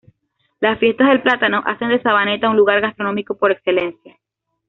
[0.61, 4.17] Las fiestas del plátano hacen de Sabaneta un lugar gastronómico por excelencia.